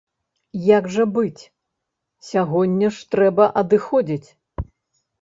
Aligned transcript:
Як 0.77 0.85
жа 0.95 1.05
быць, 1.17 1.43
сягоння 2.31 2.93
ж 2.99 3.15
трэба 3.15 3.45
адыходзіць! 3.65 4.25